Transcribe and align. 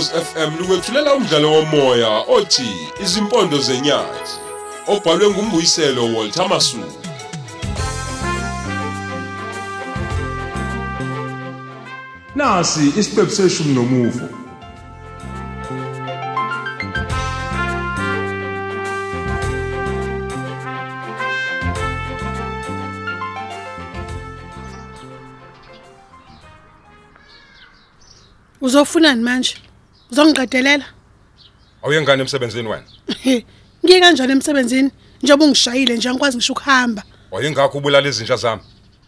Ukhozi 0.00 0.24
FM 0.24 0.58
lukwethulela 0.58 1.14
umdlalo 1.14 1.52
womoya 1.52 2.08
othi 2.36 2.68
Izimpondo 3.02 3.58
zenyathi 3.58 4.32
obhalwe 4.86 5.30
ngumbuyiselo 5.30 6.14
Walter 6.14 6.48
Masuku. 6.48 6.98
Nasi 12.34 12.92
isiqephu 12.96 13.30
seshumi 13.30 13.74
nomuvo. 13.74 14.28
Uzofunani 28.60 29.22
manje? 29.22 29.69
Uzongiqedelela? 30.10 30.84
Awuyengane 31.82 32.20
emsebenzini 32.22 32.68
wena? 32.68 32.84
Ngiye 33.84 34.00
kanjani 34.00 34.32
emsebenzini 34.32 34.90
njengoba 35.22 35.44
ungishayile 35.44 35.96
nje 35.96 36.08
angikwazi 36.08 36.36
ngisho 36.36 36.52
ukuhamba. 36.52 37.02
Wayengakho 37.30 37.78
ubulala 37.78 38.08
izinja 38.08 38.36
zami. 38.36 38.62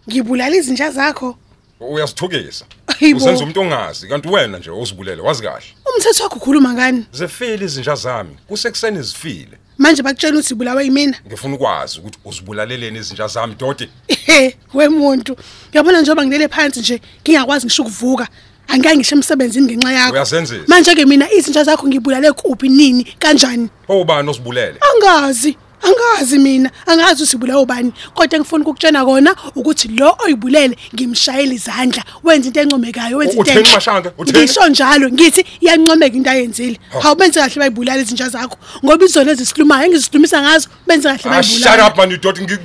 Ngibulala 0.09 0.57
izinja 0.57 0.91
zakho. 0.91 1.37
Uyasithukisa. 1.81 2.65
Hayibo. 2.87 3.19
Usenza 3.19 3.43
umuntu 3.43 3.61
ongazi 3.61 4.09
kanti 4.09 4.29
wena 4.29 4.59
nje 4.59 4.71
uzibulele 4.71 5.23
wazi 5.23 5.43
kahle. 5.43 5.67
Umthetho 5.95 6.23
wakho 6.25 6.37
ukhuluma 6.37 6.73
ngani? 6.73 7.07
Zefile 7.13 7.65
izinja 7.65 7.95
zami. 7.95 8.37
Kusekuseni 8.49 9.03
zifile. 9.03 9.59
Manje 9.79 10.03
bakutshela 10.03 10.39
ukuthi 10.39 10.55
ibulawe 10.55 10.85
yimina. 10.85 11.17
Ngifuna 11.27 11.55
ukwazi 11.55 11.99
ukuthi 11.99 12.19
uzibulaleleni 12.25 12.99
izinja 12.99 13.27
zami 13.27 13.55
dodi. 13.55 13.89
Ehe, 14.09 14.57
wemuntu. 14.75 15.37
Uyabona 15.75 16.01
njengoba 16.01 16.27
ngilele 16.27 16.49
phansi 16.49 16.81
nje 16.81 17.01
ngingakwazi 17.23 17.67
ngisho 17.67 17.83
ukuvuka. 17.83 18.29
Angeke 18.73 18.97
ngisho 18.97 19.15
emsebenzini 19.17 19.67
ngenxa 19.77 19.93
yakho. 19.93 20.13
Uyasenzisa. 20.15 20.65
Manje 20.67 20.95
ke 20.95 21.05
mina 21.07 21.27
izinja 21.33 21.65
zakho 21.65 21.87
ngibulale 21.89 22.33
kuphi 22.33 22.69
nini 22.69 23.05
kanjani? 23.19 23.69
Owubani 23.89 24.31
osibulele? 24.31 24.79
Angazi. 24.81 25.57
Angazi 25.83 26.39
mina, 26.39 26.71
angazi 26.87 27.23
usibulawa 27.23 27.61
ubani, 27.63 27.93
kodwa 28.15 28.39
ngifuna 28.39 28.63
ukukutshena 28.65 29.05
kona 29.05 29.35
ukuthi 29.57 29.89
lo 29.89 30.17
oyibulele 30.25 30.77
ngimshayela 30.95 31.55
izandla, 31.55 32.05
wenza 32.23 32.47
into 32.49 32.61
encomekayo, 32.61 33.17
wenza 33.19 33.33
into 33.35 33.43
Utheni 33.51 33.69
Mashanga? 33.75 34.13
Utheni? 34.19 34.39
Ngisho 34.39 34.69
njalo 34.69 35.11
ngithi 35.11 35.45
iyancomeka 35.61 36.17
into 36.17 36.31
ayenzile. 36.31 36.79
Hawu 37.03 37.17
benze 37.17 37.41
kahle 37.41 37.57
bayibulala 37.59 38.01
izinja 38.03 38.29
zakho, 38.29 38.57
ngoba 38.85 39.05
izona 39.05 39.33
ezisilumayo 39.33 39.87
engizihlumisa 39.87 40.43
ngazo, 40.43 40.69
benze 40.87 41.09
kahle 41.09 41.37
Ah 41.37 41.43
shut 41.43 41.65
bayibulala. 41.65 41.87
up 41.89 41.97
man 41.97 42.21
dodi 42.21 42.59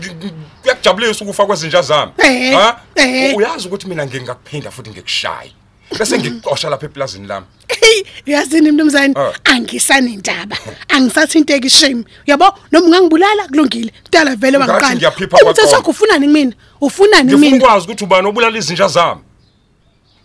kuyakujabulisa 0.61 1.25
ukufa 1.25 1.45
kwezinja 1.45 1.81
zami. 1.81 2.11
Eh, 2.17 2.53
Ha? 2.53 2.79
eh. 2.95 3.35
Uyazi 3.35 3.67
ukuthi 3.67 3.87
mina 3.87 4.05
ngeke 4.05 4.23
ngakuphinda 4.23 4.71
futhi 4.71 4.89
ngikushaya. 4.89 5.49
Bese 5.99 6.17
ngikuxosha 6.19 6.69
lapha 6.69 6.85
eplazini 6.85 7.27
lami. 7.27 7.45
Hey, 7.67 8.03
uyazini 8.27 8.71
mnumzane, 8.71 9.13
Ah. 9.17 9.31
angisanendaba. 9.43 10.57
Angisathinteki 10.89 11.69
shame. 11.69 12.03
Yabo, 12.25 12.45
noma 12.71 12.85
ungangibulala 12.85 13.47
kulungile. 13.47 13.91
Kudala 14.03 14.35
vele 14.35 14.57
wangaqala. 14.57 14.95
ngiyaphipha 14.95 15.37
Umthetho 15.37 15.53
kwaqondo. 15.53 15.75
wakho 15.77 15.91
ufunani 15.91 16.27
kumina? 16.27 16.53
Ufunani 16.81 17.23
Ngifuna 17.23 17.51
mina? 17.51 17.57
ukwazi 17.65 17.85
ukuthi 17.85 18.03
ubani 18.03 18.27
obulala 18.27 18.57
izinja 18.57 18.87
zami. 18.87 19.21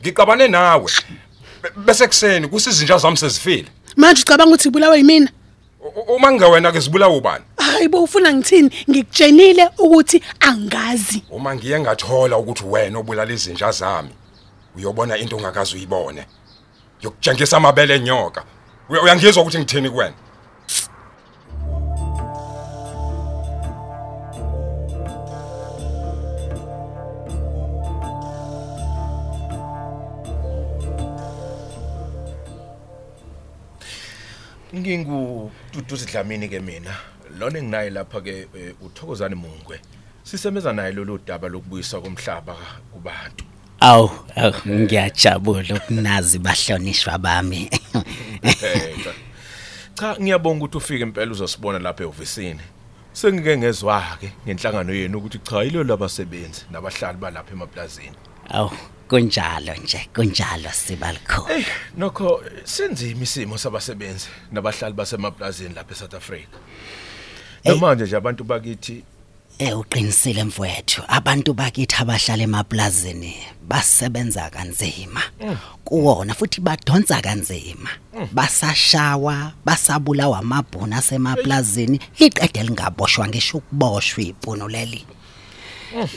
Ngixabane 0.03 0.49
nawe. 0.49 0.87
Be- 1.63 1.71
Bese 1.77 2.07
kuseni 2.07 2.49
kusizinja 2.49 2.99
zami 2.99 3.17
sezifile. 3.17 3.67
Manje 3.97 4.23
ucabanga 4.23 4.51
ukuthi 4.51 4.69
ibulawa 4.69 4.97
yimina? 4.97 5.31
Uma 6.09 6.33
ngingawena 6.33 6.73
ke 6.73 6.81
zibulawa 6.81 7.17
ubani? 7.17 7.45
Hayibo 7.59 8.03
ufuna 8.03 8.33
ngithini? 8.33 8.71
Ngikutshenile 8.91 9.69
ukuthi 9.79 10.23
angazi. 10.41 11.23
Uma 11.31 11.55
ngiye 11.55 11.81
ngathola 11.81 12.37
ukuthi 12.39 12.65
wena 12.65 12.99
obulala 12.99 13.33
izinja 13.33 13.71
zami, 13.73 14.09
uyobona 14.77 15.17
into 15.19 15.37
ongakazi 15.37 15.77
uyibone. 15.77 16.27
Yokujangisa 17.03 17.57
amabele 17.57 17.95
enyoka. 17.95 18.45
Uya- 18.89 19.03
Uyangizwa 19.03 19.43
ukuthi 19.43 19.59
ngithini 19.59 19.91
kuwena? 19.91 20.15
Ngingududuzi 34.75 36.07
Dlamini 36.07 36.49
ke 36.49 36.61
mina. 36.61 36.95
Lona 37.39 37.59
enginaye 37.59 37.91
lapha 37.91 38.21
ke 38.21 38.49
eh, 38.57 38.75
uthokozane 38.81 39.35
Mungwe. 39.35 39.81
Sisemeza 40.23 40.73
naye 40.73 40.93
lolu 40.93 41.19
daba 41.19 41.49
lokubuyisa 41.49 42.01
komhlaba 42.01 42.57
kubantu. 42.93 43.45
Aw, 43.83 44.07
aw, 44.37 44.53
ngiyajabula 44.67 45.75
ukunazi 45.75 46.39
bahlonishwa 46.39 47.19
bami. 47.19 47.71
Phela. 48.61 49.13
Cha 49.99 50.17
ngiyabonga 50.21 50.65
ukuthi 50.65 50.77
ufike 50.77 51.03
impela 51.03 51.33
uzosibona 51.33 51.79
lapha 51.79 52.05
eofisini. 52.05 52.61
Sengike 53.13 53.57
ngezwa 53.59 54.19
ke 54.21 54.33
ngenhlangano 54.47 54.95
yenu 54.95 55.19
ukuthi 55.19 55.39
cha 55.39 55.63
yilo 55.63 55.85
labasebenzi 55.85 56.65
nabahlali 56.71 57.19
balapha 57.19 57.53
emaplazini. 57.53 58.17
Aw, 58.51 58.71
kunjalo 59.09 59.75
nje, 59.75 60.09
kunjalo 60.15 60.71
sibalikho. 60.73 61.43
Hey, 61.43 61.65
nokho 61.97 62.43
senzima 62.65 63.23
isimo 63.23 63.59
sabasebenzi 63.59 64.29
nabahlali 64.53 64.95
basemaplazini 64.95 65.75
lapha 65.75 65.93
eSouth 65.93 66.15
Africa. 66.15 66.57
Namanje 67.65 68.05
nje 68.05 68.17
abantu 68.17 68.45
bakithi 68.45 69.05
Eh 69.59 69.79
uqinisile 69.79 70.45
mfowethu, 70.45 71.03
abantu 71.09 71.55
bakithi 71.55 71.97
abahlala 71.99 72.43
emaplazini 72.43 73.37
basebenza 73.69 74.51
kanzima. 74.51 75.23
Kuwona 75.85 76.35
futhi 76.35 76.61
badonsa 76.61 77.21
kanzima. 77.23 77.91
Basashawa, 78.33 79.53
basabulawa 79.65 80.39
amabhuna 80.39 80.97
asemaplazini, 80.97 82.01
liqede 82.19 82.63
lingaboshwa 82.63 83.29
ngisho 83.29 83.59
ukuboshwa 83.59 84.23
ibhunu 84.25 84.69
leli. 84.69 85.07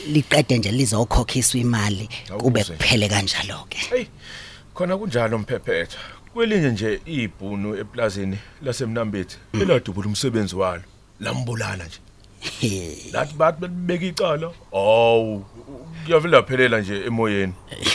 Liqede 0.08 0.58
nje 0.58 0.72
lizokhokhiswa 0.72 1.60
imali 1.60 2.08
kube 2.38 2.60
Awukuze. 2.60 2.76
kuphele 2.76 3.08
kanjalo 3.08 3.66
ke. 3.68 3.78
Hey, 3.78 4.06
khona 4.74 4.96
kunjalo 4.98 5.38
mphephetha. 5.38 5.98
Kwelinye 6.34 6.68
nje 6.70 7.00
ibhunu 7.06 7.74
eplazini 7.76 8.38
lasemnambethi 8.62 9.36
eladubula 9.52 10.08
umsebenzi 10.08 10.56
walo. 10.56 10.82
Lambulala 11.20 11.84
nje. 11.84 11.98
Lathi 13.12 13.34
bathi 13.34 13.60
belibeka 13.60 14.06
icala. 14.06 14.50
Awu, 14.72 15.44
kuyavela 16.04 16.42
phelela 16.42 16.80
nje 16.80 17.04
emoyeni. 17.06 17.52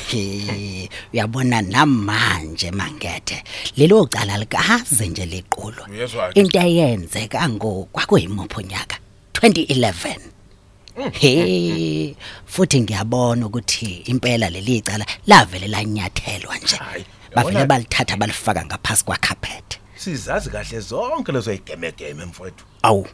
He, 0.07 0.89
uyabona 1.13 1.61
namanje 1.61 2.71
mangethe 2.71 3.43
lelo 3.77 4.05
cala 4.05 4.37
likaze 4.37 5.07
nje 5.07 5.25
leqolo 5.25 5.85
Uyezwa? 5.89 6.33
into 6.33 6.59
eyenzeka 6.59 7.49
ngo 7.49 7.87
kwakuyimupho 7.91 8.61
nyaka 8.61 8.97
2011 9.33 10.15
he 11.11 12.15
futhi 12.45 12.81
ngiyabona 12.81 13.45
ukuthi 13.45 13.85
impela 14.05 14.49
leli 14.49 14.81
cala 14.81 15.05
lavele 15.27 15.67
lanyathelwa 15.67 16.57
nje 16.57 16.75
Hayi, 16.75 17.05
bavele 17.35 17.59
yabona- 17.59 17.65
balithatha 17.67 18.17
balifaka 18.17 18.65
ngaphasi 18.65 19.05
kwa 19.05 19.17
carpet 19.17 19.79
Sizazi 19.95 20.49
kahle 20.49 20.79
zonke 20.79 21.31
lezo 21.31 21.53
igemegeme 21.53 22.25
mfowethu. 22.25 22.65
awu 22.83 23.07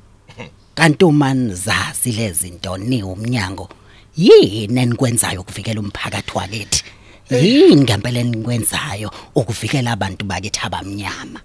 kanti 0.78 1.06
umani 1.06 1.54
zazi 1.54 2.12
lezi 2.12 2.40
zinto 2.40 2.78
ni 2.78 3.04
umnyango 3.04 3.70
yini 4.16 4.82
enikwenzayo 4.82 5.42
ukuvikela 5.42 5.80
umphakathi 5.80 6.32
wakithi? 6.38 6.84
Yini 7.30 7.76
ngempela 7.76 8.20
enikwenzayo 8.20 9.12
ukuvikela 9.36 9.92
abantu 9.92 10.26
bakithi 10.26 10.60
abamnyama? 10.62 11.42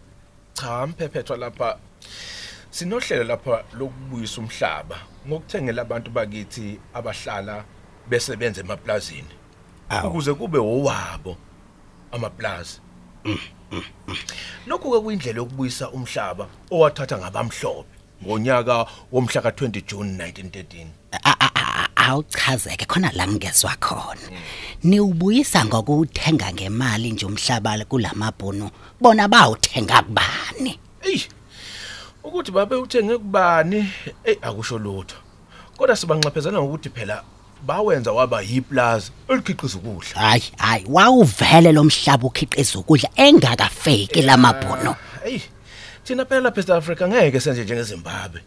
Cha 0.55 0.87
mphephetha 0.87 1.37
lapha. 1.37 1.79
Sinohlelo 2.71 3.25
lapha 3.25 3.65
lokubuyisa 3.79 4.41
umhlaba 4.41 4.97
ngokuthengela 5.29 5.83
abantu 5.83 6.11
bakithi 6.11 6.79
abahlala 6.95 7.65
besebenza 8.09 8.61
emaplazini. 8.61 9.33
Ukuze 10.05 10.35
kube 10.35 10.59
owabo 10.59 11.37
amaplazi. 12.13 12.81
Lokhu 14.67 14.91
ke 14.93 15.01
kuyindlela 15.01 15.39
yokubuyisa 15.39 15.91
umhlaba 15.91 16.49
owathatha 16.71 17.19
ngabamhlophe. 17.19 17.92
Ngonyaka 18.27 18.87
womhla 19.13 19.41
ka20 19.41 19.83
June 19.89 20.11
1913. 20.17 20.87
A- 21.13 21.37
a- 21.41 21.51
a- 21.55 21.89
awuchazeke 21.97 22.85
khona 22.87 23.11
la 23.15 23.27
ngezwe 23.29 23.71
khona 23.81 24.29
niubuyisa 24.85 25.65
ngokuthenga 25.65 26.53
ngemali 26.53 27.11
nje 27.13 27.27
umhlaba 27.27 27.85
kulamabhunu 27.85 28.71
bona 29.01 29.29
bawuthenga 29.29 30.03
kubani 30.03 30.79
Ey. 31.03 31.21
Ukuthi 32.25 32.51
babe 32.53 32.77
uthenge 32.77 33.19
kubani? 33.19 33.89
Ey 34.25 34.37
akusho 34.43 34.79
lutho. 34.79 35.17
Kodwa 35.77 35.97
sibanxephezana 35.97 36.59
ngokuthi 36.63 36.89
phela 36.91 37.23
bawenza 37.67 38.13
waba 38.13 38.43
yiplaza 38.43 39.11
elikhiqiza 39.29 39.79
ukudla. 39.79 40.21
hayi 40.21 40.43
hayi 40.59 40.85
wawuvele 40.89 41.73
lo 41.73 41.85
mhlaba 41.85 42.27
ukhiqiza 42.27 42.79
ukudla 42.79 43.09
engakafeki 43.17 44.23
lamabhunu 44.23 44.95
Hey, 45.25 45.41
thina 46.05 46.25
phela 46.25 46.41
lapha 46.41 46.61
eSouth 46.61 46.79
Africa 46.79 47.09
ngeke 47.09 47.41
senze 47.41 47.65
njengeZimbabwe. 47.65 48.41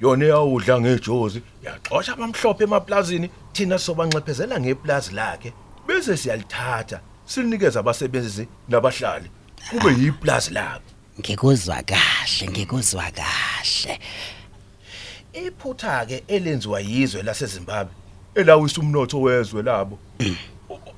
Yona 0.00 0.24
iyawudla 0.24 0.80
ngejozi, 0.80 1.42
yaxoxa 1.64 2.12
abamhlophe 2.12 2.64
emaplazini, 2.64 3.30
thina 3.52 3.78
sobanxephezela 3.78 4.60
ngeplazi 4.60 5.12
lakhe, 5.14 5.52
bese 5.86 6.16
siyalithatha, 6.16 7.00
silinikeza 7.26 7.80
abasebenzi 7.80 8.48
nabahlali. 8.68 9.30
Kube 9.70 9.90
yiplaza 9.98 10.50
labo 10.50 10.84
ngikuzwa 11.20 11.82
kahle 11.82 12.48
ngikuzwa 12.50 13.10
kahle. 13.10 13.98
Iphutha 15.32 16.06
ke 16.06 16.22
elenziwa 16.28 16.80
yizwe 16.80 17.22
laseZimbabwe 17.22 17.94
elawisa 18.34 18.80
umnotho 18.80 19.20
wezwe 19.20 19.62
labo. 19.62 19.98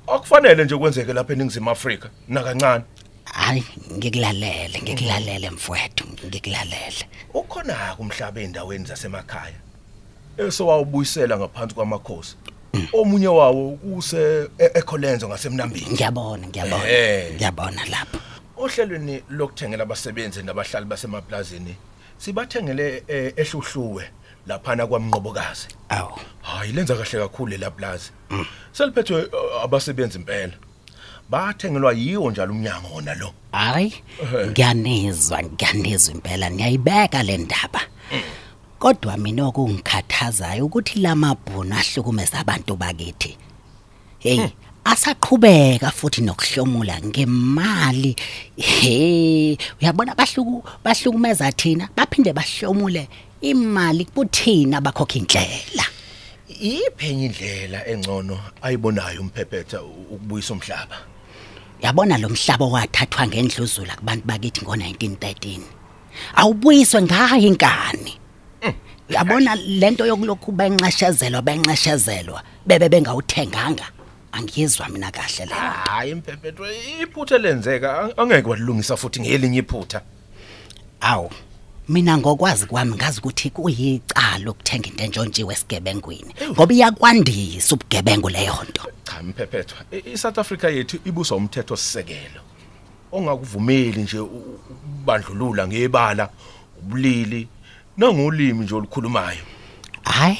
Akufanele 0.07 0.65
nje 0.65 0.77
kwenzeke 0.77 1.13
lapha 1.13 1.33
eningizimu 1.33 1.71
Afrika 1.71 2.11
nakancane. 2.29 2.85
Hayi 3.33 3.65
ngikulalele 3.93 4.81
ngikulalele 4.83 5.51
mfowethu 5.51 6.05
ngikulalele. 6.27 7.09
Ukhona 7.35 7.95
kumhlaba 7.97 8.41
endaweni 8.41 8.85
zasemakhaya 8.85 9.55
esowawubuyisela 10.39 11.39
ngaphansi 11.39 11.75
kwamakhosi? 11.75 12.37
Omunye 12.93 13.29
wawo 13.29 13.77
kuse 13.77 14.49
e- 14.59 14.71
eKholenzo 14.75 15.29
ngasemnambini? 15.29 15.87
Ngiyabona 15.93 16.47
ngiyabona 16.49 16.89
Eh. 16.91 17.35
ngiyabona 17.35 17.85
lapho. 17.85 18.19
Ohlelweni 18.57 19.23
lokuthengela 19.31 19.83
abasebenzi 19.83 20.43
nabahlali 20.43 20.87
basemaplazini 20.87 21.77
sibathengele 22.19 23.03
eh, 23.09 23.33
ehluhluwe 23.37 24.11
laphana 24.47 24.87
kwamnqobokazi. 24.87 25.69
Awu. 25.89 26.19
Hayi 26.43 26.73
lenza 26.73 26.95
kahle 26.97 27.19
kakhulu 27.29 27.57
la 27.59 27.71
plaza 27.71 28.11
seliphethwe 28.73 29.25
uh, 29.25 29.63
abasebenzi 29.65 30.19
impela 30.19 30.53
bathengelwa 31.31 31.93
yiwo 31.93 32.31
njalo 32.31 32.53
umnyango 32.53 32.89
wona 32.95 33.15
lo. 33.15 33.33
Hayi 33.53 33.95
Ehhe. 34.23 34.47
ngiyanizwa 34.51 35.43
ngiyanizwa 35.43 36.15
impela 36.15 36.51
niyayibeka 36.51 37.23
le 37.23 37.37
ndaba. 37.39 37.81
Kodwa 38.79 39.17
mina 39.17 39.47
okungikhathazayo 39.47 40.67
ukuthi 40.67 40.99
lamabhunu 40.99 41.75
ahlukumeza 41.75 42.39
abantu 42.39 42.77
bakithi. 42.77 43.37
Hey 44.19 44.47
asaqhubeka 44.85 45.91
futhi 45.91 46.23
nokuhlomula 46.23 47.01
ngemali. 47.01 48.17
Hey 48.57 49.57
uyabona 49.83 50.15
bahluku 50.15 50.65
bahlukumeza 50.85 51.53
thina? 51.53 51.89
Baphinde 51.97 52.33
bahlomule 52.33 53.09
imali 53.41 54.05
kuthina 54.05 54.79
abakhokha 54.79 55.19
indlela. 55.19 55.85
Iphenye 56.61 57.27
indlela 57.27 57.87
engcono 57.87 58.39
ayibonayo 58.63 59.21
umphephetha 59.21 59.83
u- 59.83 60.07
ukubuyisa 60.15 60.55
umhlaba? 60.55 60.97
Yabona 61.83 62.19
lo 62.19 62.29
mhlaba 62.29 62.65
owathathwa 62.65 63.27
ngendluzula 63.27 63.97
kubantu 63.97 64.27
bakithi 64.27 64.61
ngo1913 64.65 65.61
awubuyiswe 66.35 67.03
ngayo 67.03 67.37
inkani. 67.49 68.19
Yabona 69.09 69.55
lento 69.55 70.07
yokulokhu 70.07 70.53
benxeshezelwa 70.53 71.43
benxeshezelwa 71.43 72.43
bebe 72.67 72.89
bengawuthenganga? 72.89 73.85
Angiyizwa 74.33 74.89
mina 74.89 75.11
kahle 75.11 75.47
le 75.47 75.55
hayi 75.55 76.11
imphephetha 76.11 76.63
iphutha 77.03 77.39
lenzeka 77.39 77.99
ang- 78.03 78.13
angeke 78.17 78.49
walungisa 78.49 78.97
futhi 78.97 79.21
ngelinye 79.21 79.59
iphutha. 79.59 80.03
Awu 81.01 81.31
mina 81.89 82.19
ngokwazi 82.19 82.67
kwami 82.67 82.95
ngazi 82.95 83.19
ukuthi 83.19 83.51
kuyicala 83.51 84.51
ukuthenga 84.51 84.89
into 84.89 85.05
entshontshiwe 85.05 85.55
esigebengwini 85.55 86.35
ngoba 86.51 86.75
iyakwandisa 86.75 87.75
ubugebengu 87.75 88.29
leyo 88.29 88.55
nto. 88.69 88.83
Cha 89.11 89.23
mphephetha 89.23 89.75
i- 89.93 90.13
iSouth 90.13 90.39
Africa 90.39 90.65
yethu 90.65 90.99
ibuswa 91.05 91.37
umthetho 91.37 91.77
sisekelo 91.77 92.41
ongakuvumeli 93.13 94.03
nje 94.03 94.19
u- 94.19 94.25
u- 94.27 94.61
ukubandlulula 94.71 95.69
ngebala 95.69 96.29
ubulili 96.79 97.49
nangolimi 97.97 98.65
nje 98.65 98.75
olukhulumayo. 98.75 99.43
Hayi 100.05 100.39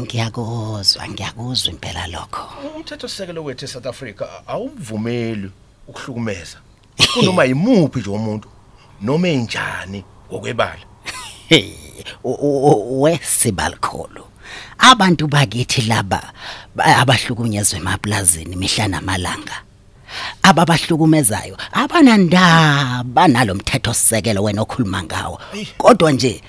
ngiyakuzwa 0.00 1.08
ngiyakuzwa 1.08 1.72
impela 1.72 2.06
lokho. 2.06 2.48
Umthetho 2.76 3.08
sisekelo 3.08 3.44
wethu 3.44 3.64
eSouth 3.64 3.86
Africa 3.86 4.22
awuvumeli 4.46 5.50
ukuhlukumeza. 5.88 6.58
Kunoma 7.14 7.44
yimuphi 7.44 7.98
nje 8.00 8.10
umuntu 8.10 8.48
noma 9.00 9.28
enjani 9.28 10.04
ngokwebala. 10.30 10.82
Hey, 11.48 11.72
u- 14.48 14.80
u- 14.80 14.92
u- 14.92 14.92
wesibalikhulu 14.92 14.92
abantu 14.92 15.26
bakithi 15.28 15.82
laba 15.82 16.32
ba- 16.74 16.96
abahlukunyezwe 16.96 17.78
emaplazini 17.78 18.56
mihla 18.56 18.88
namalanga. 18.88 19.62
Ababahlukumezayo 20.42 21.56
abanandaba 21.72 23.28
nalomthetho 23.28 23.94
sisekelo 23.94 24.42
wena 24.42 24.62
okhuluma 24.62 25.02
ngawo. 25.02 25.40
Kodwa 25.78 26.12
nje 26.12 26.40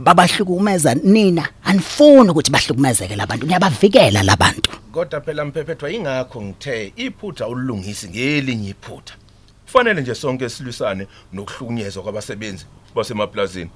babahlukumeza 0.00 0.94
nina 0.94 1.48
anifuni 1.64 2.30
ukuthi 2.30 2.50
bahlukumezeke 2.50 3.16
labantu 3.16 3.46
niyabavikela 3.46 4.22
labantu 4.22 4.70
kodwa 4.92 5.20
phela 5.20 5.44
mphephetwa 5.44 5.90
ingakho 5.92 6.42
ngithe 6.42 6.92
iphutha 6.96 7.48
ulungisi 7.48 8.08
ngelinye 8.08 8.70
iphutha. 8.70 9.14
Kufanele 9.66 10.00
nje 10.00 10.14
sonke 10.14 10.48
silwisane 10.48 11.06
nokuhlukunyezwa 11.32 12.02
kwabasebenzi 12.02 12.66
basemaplazini. 12.94 13.70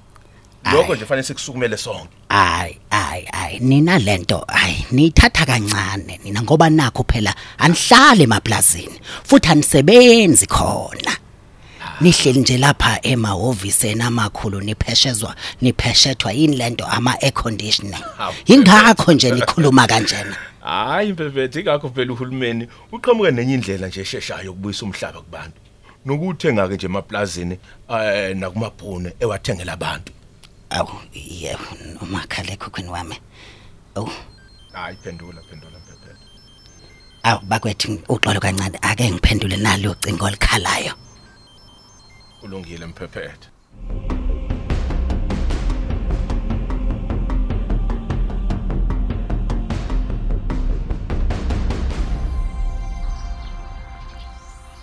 Lokho 0.73 0.95
nje 0.95 1.05
fanele 1.05 1.23
sikusukumele 1.23 1.77
sonke. 1.77 2.09
Ay 2.29 2.75
ay 2.89 3.25
ay 3.31 3.59
nina 3.59 3.99
lento 3.99 4.45
ay 4.47 4.75
nithatha 4.91 5.45
kancane 5.45 6.19
nina 6.23 6.41
ngoba 6.41 6.69
nakho 6.69 7.03
phela 7.07 7.35
anihlale 7.57 8.23
emaplazini 8.23 8.99
futhi 9.23 9.49
anisebenzi 9.49 10.47
khona. 10.47 11.17
Nihleli 12.01 12.39
nje 12.39 12.57
lapha 12.57 12.99
emahhoviseni 13.01 14.01
amakhulu 14.01 14.61
nipheshezwa 14.61 15.35
nipheshethwa 15.61 16.31
yini 16.31 16.55
lento 16.55 16.85
ama 16.85 17.21
air 17.21 17.33
conditioning. 17.33 18.03
Hawu. 18.17 18.33
ingakho 18.45 19.13
nje 19.13 19.31
nikhuluma 19.31 19.87
kanjena. 19.87 20.35
Hayi 20.61 21.13
mphephetha 21.13 21.59
ingakho 21.59 21.89
phela 21.89 22.13
uhulumeni 22.13 22.67
uqhamuke 22.91 23.31
nenye 23.31 23.53
indlela 23.53 23.87
nje 23.87 24.01
esheshayo 24.01 24.51
ukubuyisa 24.51 24.85
umhlaba 24.85 25.21
kubantu. 25.21 25.57
Nokuthenga 26.05 26.67
ke 26.67 26.73
nje 26.73 26.85
emaplazini 26.85 27.57
eh 27.89 28.35
nakumabhune 28.37 29.13
ewathengela 29.19 29.73
abantu. 29.73 30.11
Awu 30.69 30.93
yebo 31.13 31.67
umakhala 32.01 32.51
ekhukhwini 32.55 32.89
wami. 32.89 33.17
Awu 33.95 34.09
hayi 34.73 34.97
phendula 35.03 35.41
phendula 35.41 35.77
mphephetha 35.79 36.25
awu 37.23 37.39
bakwethu 37.49 38.01
uxolo 38.09 38.39
kancane 38.39 38.77
ake 38.81 39.11
ngiphendule 39.11 39.57
nalo 39.57 39.91
ucingo 39.91 40.25
olikhalayo 40.25 40.93
kulungile 42.39 42.85
mphephetha 42.85 43.49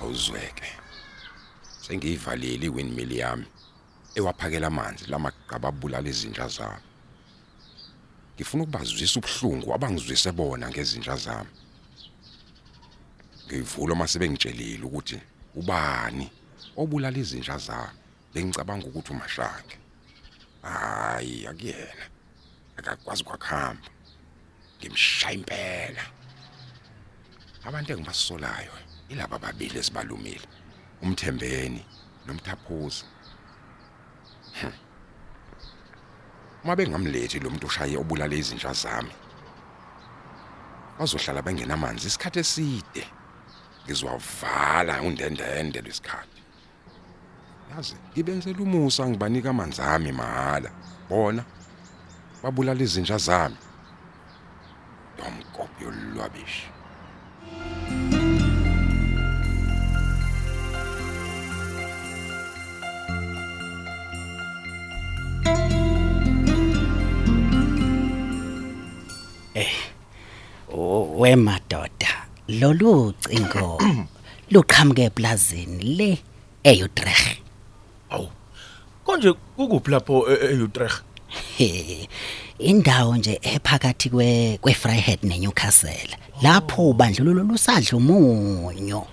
awuzweke. 0.01 0.69
Sengiyivalile 1.85 2.67
iwindmill 2.67 3.13
yami. 3.13 3.47
Ewaphakela 4.17 4.67
amanzi 4.67 5.05
lamagqaba 5.11 5.69
abulala 5.69 6.09
izinja 6.09 6.49
zami. 6.49 6.87
Ngifuna 8.35 8.63
ukubazwisa 8.63 9.19
ubuhlungu 9.21 9.75
abangizwise 9.75 10.33
bona 10.33 10.69
ngezinja 10.71 11.17
zami. 11.17 11.51
Ngivula 13.47 13.93
uma 13.95 14.09
sebengitshelile 14.09 14.85
ukuthi 14.85 15.21
ubani 15.55 16.31
obulala 16.77 17.19
izinja 17.19 17.59
zami? 17.59 17.99
Bengicabanga 18.33 18.87
ukuthi 18.87 19.13
umashange 19.13 19.77
hayi 20.63 21.47
akuyena. 21.47 22.05
Akakwazi 22.77 23.25
kwakhamba 23.25 23.89
ngimshaya 24.79 25.35
impela. 25.35 26.05
Abantu 27.65 27.93
engibasolayo 27.93 28.73
ilaba 29.09 29.39
babili 29.39 29.79
esibalumile 29.79 30.47
umthembeni 31.03 31.85
nomthaphuzi 32.27 33.05
uma 36.67 36.75
bengamlethi 36.75 37.39
lo 37.39 37.51
muntu 37.51 37.67
ushaye 37.67 37.97
obulala 37.97 38.35
izinja 38.35 38.73
zami. 38.73 39.13
Bazohlala 40.99 41.43
bengenamanzi 41.43 42.07
isikhathi 42.09 42.39
eside. 42.39 43.05
Ngizwavala 43.85 45.03
undendende 45.03 45.81
lesikhathi 45.81 46.43
yazi 47.71 47.95
ngibenzela 48.13 48.59
umusa 48.59 49.07
ngibanika 49.09 49.51
amanzi 49.51 49.83
ami 49.83 50.13
mahala. 50.13 50.71
Bona 51.09 51.45
babulala 52.43 52.83
izinja 52.83 53.19
zami. 53.19 53.57
Domkophi 55.17 55.85
yolwabishi. 55.85 56.76
Wemadoda 71.41 72.09
lolu 72.49 73.13
cingo 73.21 73.79
luqhamuke 74.53 75.05
eplazini 75.05 75.85
le 75.97 76.19
eUtrecht. 76.65 77.41
Awu 78.11 78.29
konje 79.05 79.33
kukuphi 79.33 79.91
lapho 79.91 80.27
e- 80.31 80.55
eUtrecht? 80.55 81.03
He, 81.59 82.09
indawo 82.59 83.17
nje 83.17 83.39
ephakathi 83.43 84.11
kwe 84.11 84.59
kweFreiheit 84.63 85.23
neNewcastle 85.25 86.17
lapho 86.43 86.91
ubandlululo 86.91 87.43
lusadla 87.45 87.99
umunyo 87.99 89.07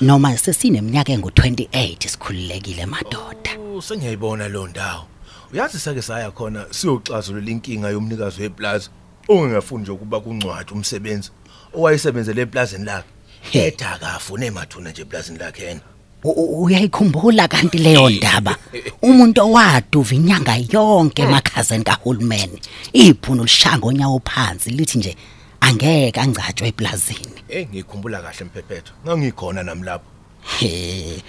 noma 0.00 0.36
sesineminyaka 0.36 1.12
engu28 1.12 2.08
sikhululekile 2.08 2.86
madoda. 2.86 3.58
Usengiyayibona 3.76 4.48
lo 4.48 4.66
ndawo. 4.68 5.04
Uyazi 5.52 5.78
sake 5.78 6.02
saya 6.02 6.30
khona 6.30 6.66
siyoxazulula 6.70 7.50
inkinga 7.50 7.88
yomnikazi 7.90 8.42
weplaza. 8.42 8.90
Ongengafuni 9.28 9.82
nje 9.82 9.90
ukuba 9.92 10.20
kuncwadi 10.20 10.72
umsebenzi 10.72 11.30
owayesebenzele 11.74 12.42
eplazini 12.42 12.84
lakhe. 12.84 13.08
Etha 13.52 13.90
akafune 13.92 14.50
mathuna 14.50 14.90
nje 14.90 15.02
eplazini 15.02 15.38
lakhe 15.38 15.62
yena. 15.64 15.80
U- 16.24 16.30
u- 16.30 16.62
uyayikhumbula 16.62 17.48
kanti 17.48 17.78
leyo 17.78 18.10
ndaba 18.10 18.56
umuntu 19.02 19.40
owaduva 19.42 20.14
inyanga 20.14 20.56
yonke 20.72 21.22
emakhazeni 21.22 21.84
kahulumeni 21.84 22.60
ibhunu 22.92 23.42
lishanga 23.42 23.86
onyawo 23.86 24.20
phansi 24.24 24.70
lithi 24.70 24.98
nje 24.98 25.16
angeke 25.60 26.20
angcatshwe 26.20 26.68
eplazini 26.68 27.42
Eh 27.48 27.68
ngikhumbula 27.68 28.22
kahle 28.22 28.44
mphephetho. 28.44 28.92
Ngangikhona 29.04 29.62
nami 29.62 29.82
lapho. 29.84 30.04
he 30.58 31.22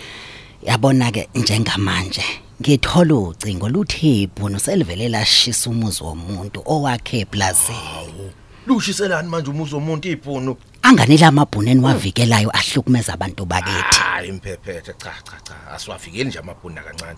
yabona 0.65 1.11
ke 1.11 1.29
njengamanje 1.35 2.23
ngithola 2.61 3.15
ucingo 3.15 3.69
luthi 3.69 4.21
ibhunu 4.23 4.59
selivele 4.59 5.09
lashisa 5.09 5.69
umuzi 5.69 6.03
womuntu 6.03 6.61
owakhe 6.65 7.19
eplazini 7.19 8.31
Lushiselani 8.67 9.29
manje 9.29 9.49
umuzi 9.51 9.75
womuntu 9.75 10.07
ibhunu? 10.07 10.55
anganele 10.81 11.25
amabhuneni 11.25 11.81
wavikelayo 11.81 12.49
ahlukumeza 12.57 13.13
abantu 13.13 13.45
bakithi 13.45 13.99
Hayi 13.99 14.31
mphephetho 14.31 14.93
cha 14.93 15.13
cha 15.23 15.37
cha 15.43 15.71
asiwafikeli 15.73 16.23
nje 16.29 16.39
amabhunda 16.39 16.83
kancane. 16.83 17.17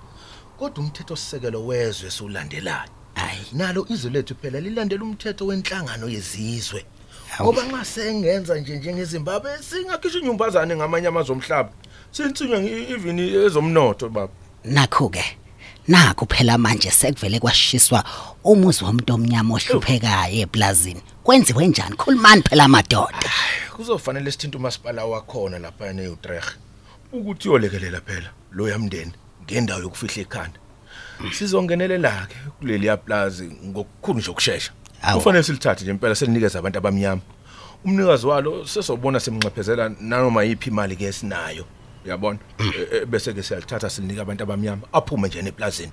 Kodwa 0.57 0.83
umthetho 0.83 1.15
sisekelo 1.15 1.65
wezwe 1.65 2.11
solandelayo. 2.11 2.89
hayi 3.15 3.45
nalo 3.53 3.85
izwe 3.89 4.11
lethu 4.11 4.35
phela 4.41 4.59
lilandela 4.59 5.03
umthetho 5.03 5.45
wenhlangano 5.45 6.09
yezizwe 6.09 6.85
Hawu. 7.29 7.53
ngoba 7.53 7.63
nxa 7.67 7.85
sengenza 7.85 8.55
nje 8.59 8.77
njengeZimbabwe 8.77 9.51
singakhishwa 9.69 10.21
inyumbazane 10.21 10.75
ngamanye 10.75 11.07
amazwe 11.07 11.33
omhlaba 11.35 11.69
sintsinywa 12.11 12.59
ngi- 12.59 12.91
even 12.93 13.19
ezomnotho 13.19 14.09
baba. 14.09 14.33
Nakho 14.65 15.09
ke 15.09 15.23
nakho 15.87 16.25
phela 16.25 16.57
manje 16.57 16.91
sekuvele 16.91 17.39
kwashiswa 17.39 18.03
umuzi 18.43 18.83
womuntu 18.83 19.13
omnyama 19.13 19.53
ohluphekayo 19.55 20.41
eplazini. 20.41 21.01
Kwenziwe 21.23 21.67
njani? 21.67 21.95
Khulumani 21.95 22.41
phela 22.41 22.67
madoda. 22.67 23.29
Kuzofanele 23.75 24.31
sithinta 24.31 24.57
umasipala 24.57 25.05
wakhona 25.05 25.59
lapha 25.59 25.85
eUtrecht 25.93 26.57
ukuthi 27.13 27.49
uyolekelela 27.49 28.01
phela 28.01 28.29
lo 28.51 28.69
yamndeni 28.69 29.11
ngendawo 29.43 29.81
yokufihla 29.81 30.21
ekhanda. 30.21 30.59
Sizongenelela 31.31 32.27
ke 32.29 32.35
kuleli 32.59 32.87
yaplazi 32.87 33.43
ngokukhulu 33.65 34.19
nje 34.19 34.31
ukusheshsha 34.31 34.71
kufanele 35.13 35.43
silithathe 35.43 35.81
nje 35.83 35.91
impela 35.91 36.15
selinikeza 36.15 36.59
abantu 36.59 36.77
abamnyama. 36.77 37.21
Umnikazi 37.85 38.25
walo 38.27 38.65
sesobona 38.67 39.19
semnxephezela 39.19 39.89
nanoma 39.99 40.43
yipi 40.43 40.69
imali 40.69 40.95
ke 40.95 41.05
esinayo. 41.05 41.65
Uyabona 42.05 42.39
E- 42.59 42.87
e- 42.97 43.05
bese 43.05 43.33
ke 43.33 43.43
siyalithatha 43.43 43.89
silinika 43.89 44.21
abantu 44.21 44.43
abamnyama 44.43 44.87
aphume 44.93 45.27
nje 45.27 45.41
neplazini 45.41 45.91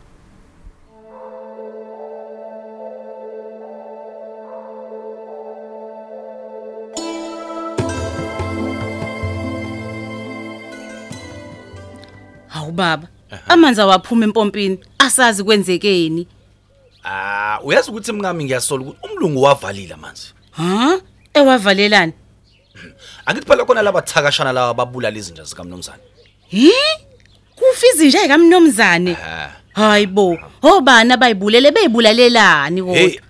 Hawu 12.48 12.72
baba, 12.72 13.08
amanzi 13.48 13.80
awaphuma 13.80 14.24
empompini, 14.24 14.78
asazi 14.98 15.44
kwenzekeni. 15.44 16.26
Ah, 17.04 17.58
uyazi 17.64 17.90
ukuthi 17.90 18.12
mngami 18.12 18.44
ngiyasola 18.44 18.82
ukuthi 18.82 18.98
umlungu 19.12 19.42
wavalile 19.42 19.96
manje. 19.96 20.22
Ha? 20.50 21.00
Ewavalelani? 21.34 22.12
Angithi 23.26 23.46
phela 23.46 23.64
khona 23.64 23.82
laba 23.82 24.02
thakashana 24.02 24.52
laba 24.52 24.74
babulala 24.74 25.18
izinja 25.18 25.44
zikamnumzane. 25.44 26.02
Hi? 26.48 26.70
Kufa 27.56 27.86
izinja 27.94 28.22
ekamnomzane. 28.24 29.16
Ah. 29.16 29.50
Hayibo, 29.72 30.38
obani 30.62 31.12
abayibulele 31.12 31.70
beyibulalelani 31.70 32.80
Hey, 32.94 33.08
kodwa? 33.08 33.22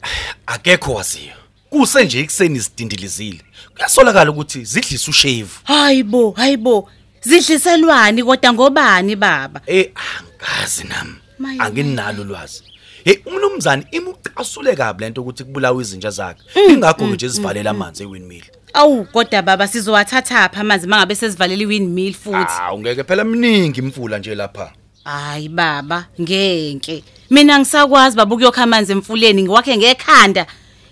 akekho 0.47 0.95
waziyo. 0.95 1.33
Kuse 1.71 2.05
nje 2.05 2.21
ikuseni 2.21 2.61
sidindilizile. 2.61 3.41
Kuyasolakala 3.75 4.31
ukuthi 4.31 4.65
zidlisa 4.65 5.11
ushave. 5.11 5.51
Hayibo, 5.65 6.31
hayibo. 6.31 6.91
Zidliselwani 7.21 8.25
kodwa 8.25 8.53
ngobani 8.53 9.17
baba? 9.17 9.61
Eh, 9.67 9.91
angazi 9.95 10.85
nami. 10.85 11.15
Maye, 11.39 11.59
Anginalo 11.61 12.23
ulwazi. 12.23 12.63
Hey, 13.05 13.19
umnumzane 13.27 13.87
imuqasule 13.91 14.77
kabi 14.77 15.05
lento 15.05 15.21
ukuthi 15.23 15.45
kubulawa 15.45 15.83
izinja 15.83 16.11
zakhe. 16.11 16.43
Ingakho 16.69 17.07
nje 17.07 17.31
sivalela 17.31 17.71
amanzi 17.71 18.03
ewindmill. 18.03 18.45
Awu 18.75 19.05
kodwa 19.05 19.43
baba 19.43 19.69
sizowathatha 19.69 20.45
apha 20.45 20.61
amanzi 20.61 20.87
mangabe 20.87 21.15
sezivalele 21.15 21.63
iwindmill 21.63 22.15
futhi. 22.15 22.53
Ah, 22.61 22.75
ungeke 22.75 23.05
phela 23.05 23.25
mningi 23.25 23.81
imfula 23.81 24.19
nje 24.19 24.35
lapha. 24.35 24.73
Hayi 25.05 25.49
baba, 25.49 26.07
ngeke. 26.21 27.05
Mina 27.31 27.59
ngisakwazi 27.59 28.17
baba 28.17 28.35
ukuyokha 28.35 28.63
amanzi 28.63 28.93
emfuleni 28.93 29.43
ngiwakhe 29.43 29.77
ngekhanda. 29.77 30.47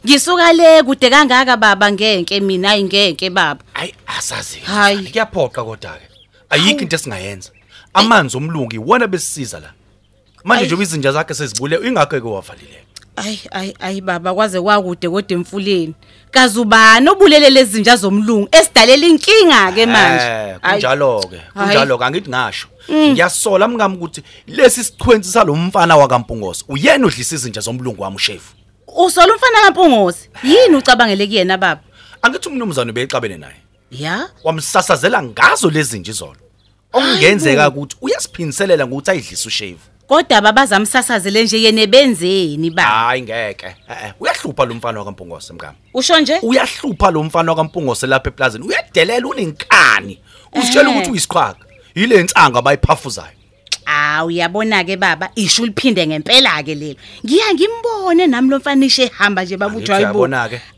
Ngisuka 0.04 0.52
le 0.52 0.82
kude 0.82 1.10
kangaka 1.10 1.56
baba 1.56 1.92
ngeke 1.92 2.40
mina 2.40 2.68
hayi 2.68 2.84
ngeke 2.84 3.30
baba. 3.30 3.60
Hayi, 3.72 3.94
asazi. 4.06 4.58
Hayi. 4.58 5.06
Kuyaphoqa 5.06 5.64
kodwa 5.64 5.92
ke. 5.92 6.06
Ayikho 6.50 6.80
into 6.82 6.96
esingayenza. 6.96 7.50
Amanzi 7.94 8.36
omlungu 8.36 8.74
iwona 8.74 9.06
besisiza 9.06 9.60
la. 9.60 9.72
Manje 10.44 10.74
nje 10.74 10.82
izinja 10.82 11.12
zakhe 11.12 11.34
sezibule 11.34 11.76
ingakho 11.88 12.20
ke 12.20 12.26
wavalile. 12.26 12.84
Ay 13.16 13.38
ay 13.50 13.74
ay 13.80 14.00
baba 14.00 14.34
kwaze 14.34 14.60
kwakude 14.60 15.08
kodwa 15.08 15.32
emfuleni. 15.38 15.94
Kazubani 16.30 17.08
obulele 17.08 17.50
lezi 17.50 17.72
zinja 17.72 17.96
zomlungu 17.96 18.48
esidalela 18.52 19.06
inkinga 19.06 19.72
ke 19.72 19.86
manje. 19.86 20.24
Eh, 20.24 20.58
Ayi, 20.62 20.80
kunjalo 20.80 21.20
ke. 21.20 21.36
Hayi. 21.54 21.68
Kunjalo 21.68 21.98
ke 21.98 22.04
angithi 22.04 22.30
ngasho. 22.30 22.68
Ngiyasola 22.90 23.68
mngami 23.68 23.96
ukuthi 23.96 24.22
lesi 24.46 24.84
sichwenzi 24.84 25.32
salomfana 25.32 25.96
wakampungoso 25.96 26.64
uyena 26.68 27.06
odlisa 27.06 27.34
izinja 27.34 27.60
zomlungu 27.60 28.02
wami 28.02 28.16
ushefu. 28.16 28.54
Usola 28.96 29.32
umfana 29.32 29.58
kaMpungosi. 29.62 30.28
Yini 30.44 30.76
ucabangele 30.76 31.26
kuyena 31.26 31.58
baba? 31.58 31.80
Angithi 32.22 32.48
umnumzane 32.48 32.92
beyixabene 32.92 33.36
naye. 33.36 33.56
Ya? 33.90 34.28
Wamsasazela 34.44 35.22
ngazo 35.22 35.70
lezi 35.70 35.90
zinja 35.90 36.12
izolo. 36.12 36.36
Okungenzeka 36.92 37.68
ukuthi 37.68 37.96
uyasiphiniselela 38.00 38.86
ngokuthi 38.86 39.10
ayidlisa 39.10 39.48
ushefu. 39.48 39.88
Kodwa 40.10 40.40
baba 40.40 40.66
zamsasazele 40.66 41.44
nje 41.44 41.62
yene 41.62 41.86
benzeni 41.86 42.70
ba? 42.70 42.82
Hayi 42.82 43.22
ngeke. 43.22 43.66
Eh 43.66 43.96
eh, 44.04 44.12
uyahlupha 44.20 44.64
lo 44.64 44.74
mfana 44.74 44.98
wakampungoso 44.98 45.54
mngami. 45.54 45.76
Usho 45.94 46.20
nje? 46.20 46.38
uyahlupha 46.42 47.10
lo 47.10 47.22
mfana 47.22 47.52
wakampungose 47.52 48.06
lapha 48.06 48.28
eplazini 48.28 48.64
uyadelela 48.64 49.26
unenkani 49.28 50.18
uzitshela 50.52 50.90
Eh. 50.90 50.96
ukuthi 50.96 51.10
uyisiqhwaga 51.10 51.58
yile 51.94 52.22
nsanga 52.22 52.58
abayiphafuzayo 52.58 53.28
Ah 53.86 54.24
uyabona 54.24 54.84
ke 54.84 54.96
baba 54.96 55.30
isho 55.34 55.66
liphinde 55.66 56.06
ngempela 56.06 56.62
ke 56.62 56.74
lelo. 56.74 56.98
Ngiya 57.24 57.54
ngimbone 57.54 58.26
nami 58.26 58.48
lo 58.50 58.58
mfanishe 58.58 59.02
ehamba 59.02 59.44
nje 59.44 59.56
baba 59.56 59.76
uthi 59.76 59.92
hayibo. 59.92 60.28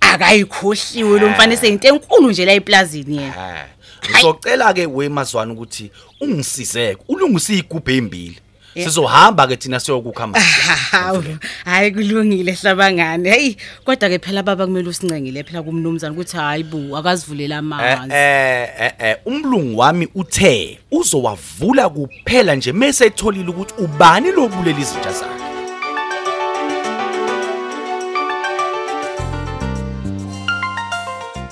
Akayikhohliwe 0.00 1.20
lo 1.20 1.28
mfanise 1.28 1.68
into 1.68 1.88
enkulu 1.88 2.30
nje 2.30 2.44
la 2.44 2.52
eplazini 2.52 3.16
yena. 3.16 3.34
eh 3.58 3.64
ngizocela 4.10 4.74
ke 4.74 4.86
wemazwana 4.86 5.52
ukuthi 5.52 5.90
ungisizeke 6.20 7.02
ulungise 7.08 7.54
igubhe 7.54 7.96
embili 7.96 8.38
sizohamba 8.74 9.46
ke 9.46 9.56
thina 9.56 9.80
siyokukha 9.80 10.28
Hawu, 10.92 11.24
hayi 11.64 11.90
kulungile 11.92 12.52
hlabangani. 12.52 13.28
Hey, 13.28 13.56
kodwa 13.84 14.08
ke 14.08 14.18
phela 14.18 14.42
baba 14.42 14.66
kumele 14.66 14.88
usincengile 14.88 15.44
phela 15.44 15.62
kumnumzana 15.62 16.12
ukuthi 16.12 16.36
hayibo 16.36 16.96
akazivulela 16.96 17.54
eh 17.54 17.58
amanzi. 17.58 18.14
eh 18.14 18.68
eh, 18.78 18.92
eh 18.98 19.16
umlungu 19.26 19.78
wami 19.78 20.08
uthe 20.14 20.78
uzowavula 20.90 21.88
kuphela 21.88 22.54
nje 22.54 22.72
mase 22.72 23.06
etholile 23.06 23.50
ukuthi 23.50 23.74
ubani 23.78 24.32
lobulela 24.32 24.80
izinja 24.80 25.12
zakhe 25.12 25.42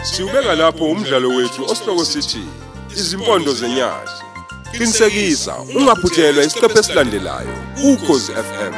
Siubeka 0.03 0.55
lapho 0.55 0.85
umdlalo 0.85 1.29
wethu 1.29 1.65
osihloko 1.65 2.05
sithi 2.05 2.43
izimpondo 2.97 3.55
zenyathi. 3.55 4.30
Qinisekisa 4.73 5.55
ungaphuthelwa 5.79 6.45
isiqephu 6.45 6.79
esilandelayo 6.79 7.55
ukhozi 7.91 8.33
FM. 8.33 8.75